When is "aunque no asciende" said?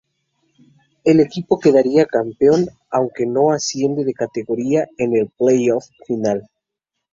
2.89-4.03